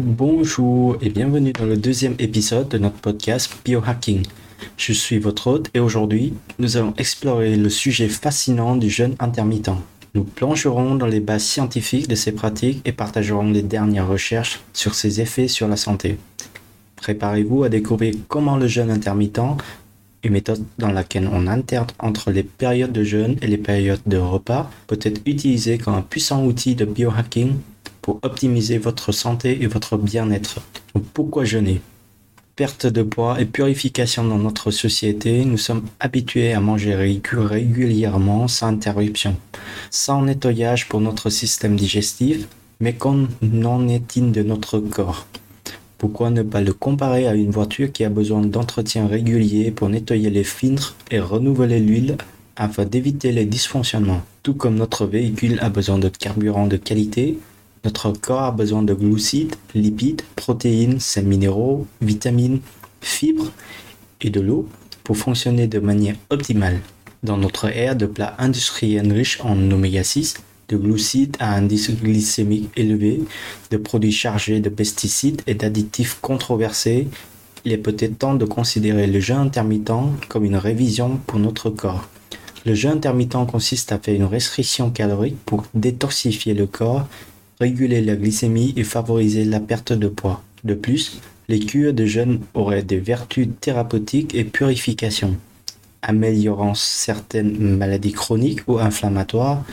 Bonjour 0.00 0.96
et 1.02 1.08
bienvenue 1.08 1.52
dans 1.52 1.66
le 1.66 1.76
deuxième 1.76 2.16
épisode 2.18 2.68
de 2.68 2.78
notre 2.78 2.96
podcast 2.96 3.56
Biohacking. 3.64 4.24
Je 4.76 4.92
suis 4.92 5.20
votre 5.20 5.46
hôte 5.46 5.70
et 5.72 5.78
aujourd'hui, 5.78 6.34
nous 6.58 6.76
allons 6.76 6.94
explorer 6.98 7.54
le 7.54 7.68
sujet 7.68 8.08
fascinant 8.08 8.74
du 8.74 8.90
jeûne 8.90 9.14
intermittent. 9.20 9.70
Nous 10.16 10.24
plongerons 10.24 10.96
dans 10.96 11.06
les 11.06 11.20
bases 11.20 11.44
scientifiques 11.44 12.08
de 12.08 12.16
ces 12.16 12.32
pratiques 12.32 12.82
et 12.84 12.90
partagerons 12.90 13.52
les 13.52 13.62
dernières 13.62 14.08
recherches 14.08 14.62
sur 14.72 14.96
ses 14.96 15.20
effets 15.20 15.46
sur 15.46 15.68
la 15.68 15.76
santé. 15.76 16.18
Préparez-vous 16.96 17.62
à 17.62 17.68
découvrir 17.68 18.16
comment 18.26 18.56
le 18.56 18.66
jeûne 18.66 18.90
intermittent, 18.90 19.38
une 20.24 20.32
méthode 20.32 20.64
dans 20.76 20.90
laquelle 20.90 21.30
on 21.32 21.46
alterne 21.46 21.86
entre 22.00 22.32
les 22.32 22.42
périodes 22.42 22.90
de 22.90 23.04
jeûne 23.04 23.36
et 23.42 23.46
les 23.46 23.58
périodes 23.58 24.02
de 24.06 24.16
repas, 24.16 24.68
peut 24.88 24.98
être 25.00 25.20
utilisé 25.24 25.78
comme 25.78 25.94
un 25.94 26.02
puissant 26.02 26.44
outil 26.44 26.74
de 26.74 26.84
biohacking 26.84 27.52
pour 28.04 28.18
optimiser 28.22 28.76
votre 28.76 29.12
santé 29.12 29.62
et 29.62 29.66
votre 29.66 29.96
bien-être. 29.96 30.60
Pourquoi 31.14 31.44
jeûner? 31.46 31.80
Perte 32.54 32.86
de 32.86 33.02
poids 33.02 33.40
et 33.40 33.46
purification 33.46 34.24
dans 34.24 34.36
notre 34.36 34.70
société, 34.70 35.46
nous 35.46 35.56
sommes 35.56 35.86
habitués 36.00 36.52
à 36.52 36.60
manger 36.60 36.94
régulièrement 36.94 38.46
sans 38.46 38.66
interruption, 38.66 39.36
sans 39.90 40.20
nettoyage 40.20 40.86
pour 40.86 41.00
notre 41.00 41.30
système 41.30 41.76
digestif, 41.76 42.46
mais 42.78 42.92
qu'on 42.92 43.26
en 43.64 43.88
est-il 43.88 44.32
de 44.32 44.42
notre 44.42 44.80
corps. 44.80 45.26
Pourquoi 45.96 46.28
ne 46.28 46.42
pas 46.42 46.60
le 46.60 46.74
comparer 46.74 47.26
à 47.26 47.34
une 47.34 47.52
voiture 47.52 47.90
qui 47.90 48.04
a 48.04 48.10
besoin 48.10 48.42
d'entretien 48.42 49.06
régulier 49.06 49.70
pour 49.70 49.88
nettoyer 49.88 50.28
les 50.28 50.44
filtres 50.44 50.94
et 51.10 51.20
renouveler 51.20 51.80
l'huile 51.80 52.18
afin 52.56 52.84
d'éviter 52.84 53.32
les 53.32 53.46
dysfonctionnements? 53.46 54.20
Tout 54.42 54.52
comme 54.52 54.74
notre 54.74 55.06
véhicule 55.06 55.58
a 55.62 55.70
besoin 55.70 55.98
de 55.98 56.10
carburant 56.10 56.66
de 56.66 56.76
qualité, 56.76 57.38
notre 57.84 58.12
corps 58.12 58.44
a 58.44 58.50
besoin 58.50 58.82
de 58.82 58.94
glucides, 58.94 59.54
lipides, 59.74 60.22
protéines, 60.36 61.00
sels 61.00 61.26
minéraux, 61.26 61.86
vitamines, 62.00 62.60
fibres 63.00 63.50
et 64.22 64.30
de 64.30 64.40
l'eau 64.40 64.68
pour 65.04 65.18
fonctionner 65.18 65.66
de 65.66 65.78
manière 65.78 66.16
optimale. 66.30 66.80
Dans 67.22 67.36
notre 67.36 67.66
ère 67.66 67.96
de 67.96 68.06
plats 68.06 68.34
industriels 68.38 69.12
riches 69.12 69.40
en 69.42 69.70
oméga 69.70 70.02
6, 70.02 70.34
de 70.68 70.76
glucides 70.78 71.36
à 71.40 71.54
indice 71.54 71.90
glycémique 71.90 72.70
élevé, 72.76 73.22
de 73.70 73.76
produits 73.76 74.12
chargés 74.12 74.60
de 74.60 74.70
pesticides 74.70 75.42
et 75.46 75.54
d'additifs 75.54 76.18
controversés, 76.22 77.08
il 77.66 77.72
est 77.72 77.78
peut-être 77.78 78.18
temps 78.18 78.34
de 78.34 78.44
considérer 78.44 79.06
le 79.06 79.20
jeûne 79.20 79.38
intermittent 79.38 79.92
comme 80.28 80.44
une 80.44 80.56
révision 80.56 81.18
pour 81.26 81.38
notre 81.38 81.70
corps. 81.70 82.08
Le 82.66 82.74
jeûne 82.74 82.92
intermittent 82.92 83.46
consiste 83.46 83.92
à 83.92 83.98
faire 83.98 84.14
une 84.14 84.24
restriction 84.24 84.90
calorique 84.90 85.36
pour 85.44 85.64
détoxifier 85.74 86.54
le 86.54 86.66
corps, 86.66 87.06
réguler 87.60 88.00
la 88.00 88.16
glycémie 88.16 88.74
et 88.76 88.84
favoriser 88.84 89.44
la 89.44 89.60
perte 89.60 89.92
de 89.92 90.08
poids. 90.08 90.42
De 90.64 90.74
plus, 90.74 91.20
les 91.48 91.58
cures 91.58 91.92
de 91.92 92.06
jeûne 92.06 92.40
auraient 92.54 92.82
des 92.82 92.98
vertus 92.98 93.48
thérapeutiques 93.60 94.34
et 94.34 94.44
purification, 94.44 95.36
améliorant 96.02 96.74
certaines 96.74 97.76
maladies 97.76 98.12
chroniques 98.12 98.66
ou 98.66 98.78
inflammatoires, 98.78 99.64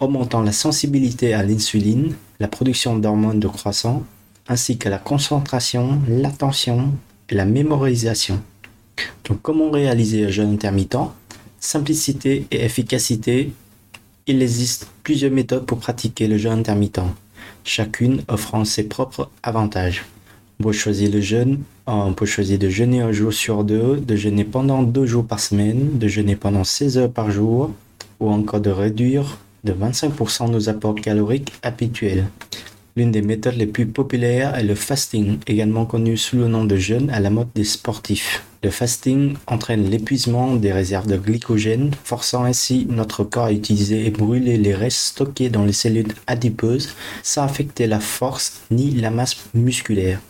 augmentant 0.00 0.42
la 0.42 0.52
sensibilité 0.52 1.32
à 1.34 1.42
l'insuline, 1.42 2.14
la 2.40 2.48
production 2.48 2.96
d'hormones 2.98 3.40
de 3.40 3.48
croissance, 3.48 4.02
ainsi 4.48 4.76
que 4.76 4.88
la 4.88 4.98
concentration, 4.98 6.00
l'attention 6.08 6.92
et 7.30 7.34
la 7.34 7.46
mémorisation. 7.46 8.42
Donc 9.24 9.40
comment 9.40 9.70
réaliser 9.70 10.26
un 10.26 10.30
jeûne 10.30 10.52
intermittent? 10.52 11.10
Simplicité 11.58 12.46
et 12.50 12.64
efficacité. 12.64 13.52
Il 14.26 14.42
existe 14.42 14.88
plusieurs 15.02 15.32
méthodes 15.32 15.64
pour 15.64 15.78
pratiquer 15.78 16.26
le 16.26 16.36
jeûne 16.36 16.58
intermittent, 16.58 17.00
chacune 17.64 18.22
offrant 18.28 18.64
ses 18.64 18.84
propres 18.84 19.30
avantages. 19.42 20.04
On 20.60 20.64
peut 20.64 20.72
choisir 20.72 21.10
le 21.10 21.20
jeûne, 21.20 21.62
on 21.86 22.12
peut 22.12 22.26
choisir 22.26 22.58
de 22.58 22.68
jeûner 22.68 23.00
un 23.00 23.12
jour 23.12 23.32
sur 23.32 23.64
deux, 23.64 23.96
de 23.96 24.16
jeûner 24.16 24.44
pendant 24.44 24.82
deux 24.82 25.06
jours 25.06 25.26
par 25.26 25.40
semaine, 25.40 25.98
de 25.98 26.08
jeûner 26.08 26.36
pendant 26.36 26.64
16 26.64 26.98
heures 26.98 27.10
par 27.10 27.30
jour, 27.30 27.70
ou 28.20 28.30
encore 28.30 28.60
de 28.60 28.70
réduire 28.70 29.38
de 29.64 29.72
25% 29.72 30.50
nos 30.50 30.68
apports 30.68 30.94
caloriques 30.94 31.52
habituels. 31.62 32.26
L'une 32.96 33.10
des 33.10 33.22
méthodes 33.22 33.56
les 33.56 33.66
plus 33.66 33.86
populaires 33.86 34.54
est 34.56 34.62
le 34.62 34.76
fasting, 34.76 35.38
également 35.48 35.84
connu 35.84 36.16
sous 36.16 36.36
le 36.36 36.46
nom 36.46 36.64
de 36.64 36.76
jeûne 36.76 37.10
à 37.10 37.18
la 37.18 37.28
mode 37.28 37.48
des 37.54 37.64
sportifs. 37.64 38.44
Le 38.62 38.70
fasting 38.70 39.34
entraîne 39.48 39.90
l'épuisement 39.90 40.54
des 40.54 40.72
réserves 40.72 41.08
de 41.08 41.16
glycogène, 41.16 41.90
forçant 42.04 42.44
ainsi 42.44 42.86
notre 42.88 43.24
corps 43.24 43.46
à 43.46 43.52
utiliser 43.52 44.06
et 44.06 44.10
brûler 44.10 44.58
les 44.58 44.74
restes 44.74 44.98
stockés 44.98 45.48
dans 45.50 45.64
les 45.64 45.72
cellules 45.72 46.14
adipeuses 46.28 46.90
sans 47.24 47.42
affecter 47.42 47.88
la 47.88 47.98
force 47.98 48.62
ni 48.70 48.92
la 48.92 49.10
masse 49.10 49.36
musculaire. 49.54 50.20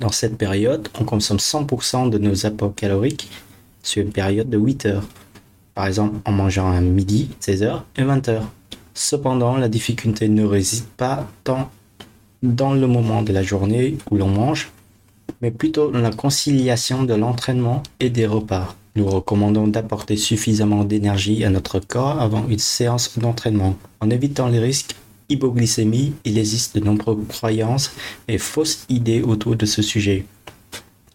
Dans 0.00 0.12
cette 0.12 0.36
période, 0.36 0.88
on 1.00 1.04
consomme 1.04 1.38
100% 1.38 2.10
de 2.10 2.18
nos 2.18 2.44
apports 2.44 2.74
caloriques 2.74 3.30
sur 3.82 4.02
une 4.02 4.12
période 4.12 4.50
de 4.50 4.58
8 4.58 4.86
heures 4.86 5.08
par 5.78 5.86
exemple 5.86 6.16
en 6.24 6.32
mangeant 6.32 6.72
à 6.72 6.80
midi, 6.80 7.30
16h 7.40 7.82
et 7.96 8.02
20h. 8.02 8.40
Cependant, 8.94 9.56
la 9.56 9.68
difficulté 9.68 10.28
ne 10.28 10.44
réside 10.44 10.86
pas 10.96 11.28
tant 11.44 11.70
dans 12.42 12.72
le 12.72 12.86
moment 12.86 13.22
de 13.22 13.32
la 13.32 13.42
journée 13.42 13.98
où 14.10 14.16
l'on 14.16 14.28
mange, 14.28 14.70
mais 15.42 15.50
plutôt 15.50 15.90
dans 15.90 16.00
la 16.00 16.10
conciliation 16.10 17.02
de 17.02 17.14
l'entraînement 17.14 17.82
et 18.00 18.10
des 18.10 18.26
repas. 18.26 18.74
Nous 18.96 19.06
recommandons 19.06 19.68
d'apporter 19.68 20.16
suffisamment 20.16 20.84
d'énergie 20.84 21.44
à 21.44 21.50
notre 21.50 21.78
corps 21.78 22.20
avant 22.20 22.46
une 22.48 22.58
séance 22.58 23.18
d'entraînement. 23.18 23.76
En 24.00 24.10
évitant 24.10 24.48
les 24.48 24.58
risques 24.58 24.96
hypoglycémie, 25.28 26.14
il 26.24 26.38
existe 26.38 26.78
de 26.78 26.84
nombreuses 26.84 27.26
croyances 27.28 27.92
et 28.28 28.38
fausses 28.38 28.86
idées 28.88 29.22
autour 29.22 29.56
de 29.56 29.66
ce 29.66 29.82
sujet. 29.82 30.24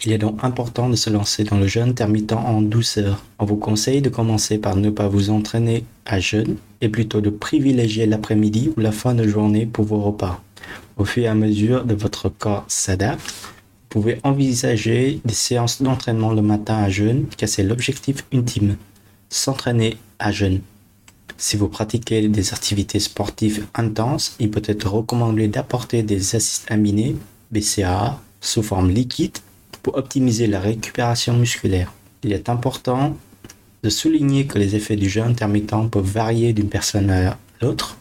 Il 0.06 0.12
est 0.12 0.18
donc 0.18 0.44
important 0.44 0.90
de 0.90 0.98
se 0.98 1.10
lancer 1.10 1.46
dans 1.46 1.58
le 1.58 1.68
jeûne 1.68 1.90
intermittent 1.90 2.34
en 2.34 2.62
douceur. 2.62 3.24
On 3.40 3.46
vous 3.46 3.56
conseille 3.56 4.02
de 4.02 4.10
commencer 4.10 4.58
par 4.58 4.76
ne 4.76 4.90
pas 4.90 5.08
vous 5.08 5.30
entraîner 5.30 5.86
à 6.06 6.20
jeûne 6.20 6.58
et 6.82 6.90
plutôt 6.90 7.22
de 7.22 7.30
privilégier 7.30 8.06
l'après-midi 8.06 8.74
ou 8.76 8.82
la 8.82 8.92
fin 8.92 9.16
de 9.16 9.26
journée 9.26 9.66
pour 9.66 9.86
vos 9.86 10.02
repas. 10.02 10.42
Au 10.98 11.06
fur 11.06 11.24
et 11.24 11.28
à 11.28 11.36
mesure 11.36 11.86
de 11.86 11.94
votre 11.94 12.30
corps 12.30 12.66
s'adapte, 12.68 13.34
vous 13.94 14.02
pouvez 14.02 14.20
envisager 14.24 15.22
des 15.24 15.34
séances 15.34 15.82
d'entraînement 15.82 16.32
le 16.32 16.42
matin 16.42 16.78
à 16.78 16.90
jeûne 16.90 17.26
car 17.38 17.48
c'est 17.48 17.64
l'objectif 17.64 18.26
ultime, 18.32 18.78
s'entraîner 19.30 19.98
à 20.20 20.32
jeûne. 20.32 20.62
Si 21.38 21.58
vous 21.58 21.68
pratiquez 21.68 22.28
des 22.28 22.54
activités 22.54 23.00
sportives 23.00 23.66
intenses, 23.74 24.36
il 24.40 24.50
peut 24.52 24.62
être 24.66 24.90
recommandé 24.90 25.48
d'apporter 25.48 26.04
des 26.04 26.36
acides 26.36 26.66
aminés, 26.70 27.16
BCAA, 27.52 28.20
sous 28.40 28.64
forme 28.64 28.90
liquide 28.90 29.38
pour 29.82 29.98
optimiser 29.98 30.48
la 30.48 30.60
récupération 30.60 31.34
musculaire. 31.34 31.92
Il 32.24 32.34
est 32.34 32.50
important 32.50 33.18
de 33.84 33.90
souligner 33.90 34.48
que 34.48 34.58
les 34.58 34.76
effets 34.76 34.96
du 34.96 35.10
jeûne 35.10 35.32
intermittent 35.32 35.90
peuvent 35.92 36.04
varier 36.06 36.54
d'une 36.54 36.70
personne 36.70 37.10
à 37.10 37.38
l'autre 37.62 37.98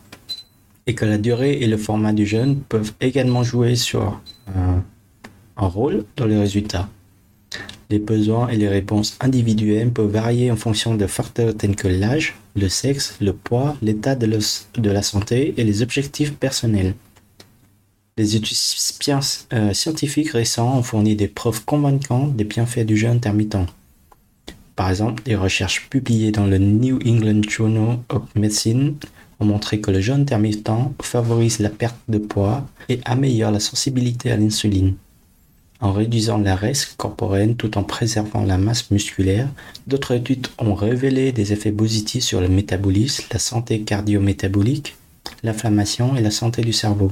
et 0.87 0.95
que 0.95 1.05
la 1.05 1.19
durée 1.19 1.61
et 1.61 1.67
le 1.67 1.77
format 1.77 2.13
du 2.13 2.27
jeûne 2.27 2.61
peuvent 2.69 2.93
également 3.01 3.43
jouer 3.43 3.77
sur 3.77 4.21
un, 4.55 4.83
rôle 5.57 6.05
dans 6.17 6.27
les 6.27 6.39
résultats. 6.39 6.89
Les 7.89 8.01
besoins 8.01 8.49
et 8.49 8.57
les 8.57 8.69
réponses 8.69 9.17
individuelles 9.21 9.91
peuvent 9.93 10.11
varier 10.11 10.51
en 10.51 10.57
fonction 10.57 10.97
de 10.97 11.07
facteurs 11.07 11.57
tels 11.57 11.77
que 11.77 11.87
l'âge, 11.87 12.35
le 12.57 12.69
sexe, 12.69 13.17
le 13.21 13.33
poids, 13.33 13.77
l'état 13.81 14.17
de, 14.17 14.27
la 14.27 15.03
santé 15.03 15.55
et 15.57 15.63
les 15.63 15.83
objectifs 15.83 16.35
personnels. 16.35 16.95
Des 18.17 18.35
études 18.37 18.57
euh, 19.53 19.73
scientifiques 19.73 20.31
récentes 20.31 20.79
ont 20.79 20.83
fourni 20.83 21.15
des 21.17 21.29
preuves 21.29 21.65
convaincantes 21.65 22.35
des 22.35 22.45
bienfaits 22.45 22.85
du 22.85 22.97
jeûne 22.97 23.17
intermittent. 23.17 23.57
Par 24.75 24.91
exemple, 24.91 25.23
des 25.23 25.37
recherches 25.37 25.89
publiées 25.89 26.33
dans 26.33 26.47
le 26.47 26.59
New 26.59 26.99
England 27.07 27.43
Journal 27.49 27.99
of 28.09 28.23
Medicine 28.35 28.97
ont 29.43 29.47
montré 29.47 29.81
que 29.81 29.91
le 29.91 30.01
jeûne 30.01 30.23
intermittent 30.23 30.71
favorise 31.03 31.59
la 31.59 31.69
perte 31.69 31.99
de 32.09 32.19
poids 32.19 32.67
et 32.89 33.01
améliore 33.05 33.51
la 33.51 33.61
sensibilité 33.61 34.31
à 34.31 34.37
l'insuline. 34.37 34.95
En 35.81 35.93
réduisant 35.93 36.39
la 36.39 36.55
reste 36.55 36.95
corporelle 36.97 37.57
tout 37.57 37.77
en 37.77 37.83
préservant 37.83 38.45
la 38.45 38.57
masse 38.57 38.91
musculaire, 38.93 39.49
d'autres 39.89 40.15
études 40.15 40.47
ont 40.59 40.75
révélé 40.75 41.33
des 41.33 41.53
effets 41.53 41.73
positifs 41.73 42.23
sur 42.23 42.41
le 42.41 42.49
métabolisme, 42.49 43.25
la 43.33 43.41
santé 43.41 43.81
cardio-métabolique, 43.81 44.97
l'inflammation 45.43 46.15
et 46.15 46.21
la 46.21 46.31
santé 46.31 46.63
du 46.63 46.73
cerveau. 46.73 47.11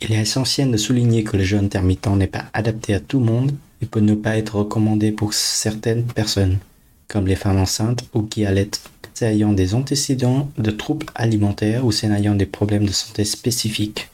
Il 0.00 0.12
est 0.12 0.20
essentiel 0.20 0.72
de 0.72 0.76
souligner 0.76 1.22
que 1.22 1.36
le 1.36 1.44
jeûne 1.44 1.66
intermittent 1.66 2.08
n'est 2.08 2.26
pas 2.26 2.46
adapté 2.54 2.92
à 2.92 2.98
tout 2.98 3.20
le 3.20 3.26
monde 3.26 3.52
et 3.80 3.86
peut 3.86 4.00
ne 4.00 4.16
pas 4.16 4.36
être 4.36 4.56
recommandé 4.56 5.12
pour 5.12 5.32
certaines 5.32 6.02
personnes, 6.02 6.58
comme 7.06 7.28
les 7.28 7.36
femmes 7.36 7.58
enceintes 7.58 8.04
ou 8.14 8.22
qui 8.22 8.44
allaitent, 8.44 8.80
ayant 9.20 9.52
des 9.52 9.74
antécédents 9.74 10.48
de 10.58 10.70
troubles 10.70 11.06
alimentaires 11.14 11.84
ou 11.84 11.92
ayant 12.02 12.34
des 12.34 12.46
problèmes 12.46 12.86
de 12.86 12.92
santé 12.92 13.24
spécifiques. 13.24 14.08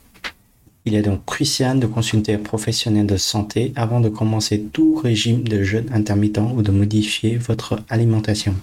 Il 0.84 0.94
est 0.94 1.02
donc 1.02 1.24
crucial 1.26 1.80
de 1.80 1.86
consulter 1.86 2.34
un 2.34 2.38
professionnel 2.38 3.06
de 3.06 3.16
santé 3.16 3.72
avant 3.76 4.00
de 4.00 4.08
commencer 4.08 4.62
tout 4.72 4.94
régime 4.96 5.46
de 5.46 5.62
jeûne 5.62 5.90
intermittent 5.92 6.40
ou 6.54 6.62
de 6.62 6.70
modifier 6.70 7.36
votre 7.36 7.80
alimentation. 7.88 8.54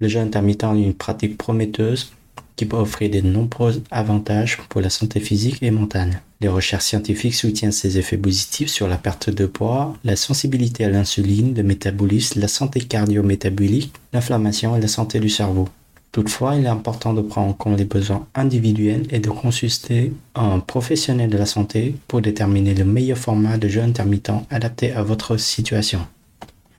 Le 0.00 0.08
jeûne 0.08 0.26
intermittent 0.26 0.64
est 0.64 0.82
une 0.82 0.94
pratique 0.94 1.38
prometteuse 1.38 2.12
qui 2.56 2.66
peut 2.66 2.76
offrir 2.76 3.10
de 3.10 3.20
nombreux 3.20 3.82
avantages 3.90 4.58
pour 4.68 4.80
la 4.80 4.90
santé 4.90 5.20
physique 5.20 5.58
et 5.62 5.70
mentale. 5.70 6.20
Les 6.40 6.48
recherches 6.48 6.86
scientifiques 6.86 7.34
soutiennent 7.34 7.72
ses 7.72 7.98
effets 7.98 8.16
positifs 8.16 8.68
sur 8.68 8.88
la 8.88 8.96
perte 8.96 9.30
de 9.30 9.46
poids, 9.46 9.96
la 10.02 10.16
sensibilité 10.16 10.84
à 10.84 10.90
l'insuline, 10.90 11.54
le 11.54 11.62
métabolisme, 11.62 12.40
la 12.40 12.48
santé 12.48 12.80
cardio-métabolique, 12.80 13.92
l'inflammation 14.12 14.76
et 14.76 14.80
la 14.80 14.88
santé 14.88 15.20
du 15.20 15.28
cerveau. 15.28 15.68
Toutefois, 16.12 16.56
il 16.56 16.66
est 16.66 16.68
important 16.68 17.14
de 17.14 17.22
prendre 17.22 17.48
en 17.48 17.52
compte 17.54 17.78
les 17.78 17.86
besoins 17.86 18.26
individuels 18.34 19.06
et 19.10 19.18
de 19.18 19.30
consulter 19.30 20.12
un 20.34 20.60
professionnel 20.60 21.30
de 21.30 21.38
la 21.38 21.46
santé 21.46 21.94
pour 22.06 22.20
déterminer 22.20 22.74
le 22.74 22.84
meilleur 22.84 23.16
format 23.16 23.56
de 23.56 23.68
jeûne 23.68 23.90
intermittent 23.90 24.32
adapté 24.50 24.92
à 24.92 25.02
votre 25.02 25.38
situation. 25.38 26.00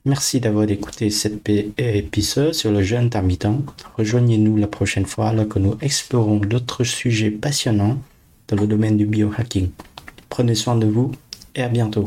Merci 0.06 0.38
d'avoir 0.38 0.68
écouté 0.68 1.08
cet 1.08 1.48
épisode 1.48 2.52
sur 2.52 2.70
le 2.70 2.82
jeûne 2.82 3.06
intermittent. 3.06 3.46
Rejoignez-nous 3.96 4.58
la 4.58 4.66
prochaine 4.66 5.06
fois 5.06 5.28
alors 5.28 5.48
que 5.48 5.58
nous 5.58 5.78
explorons 5.80 6.36
d'autres 6.36 6.84
sujets 6.84 7.30
passionnants 7.30 7.98
dans 8.48 8.56
le 8.56 8.66
domaine 8.66 8.98
du 8.98 9.06
biohacking. 9.06 9.70
Prenez 10.28 10.56
soin 10.56 10.76
de 10.76 10.86
vous 10.86 11.12
et 11.54 11.62
à 11.62 11.68
bientôt. 11.68 12.04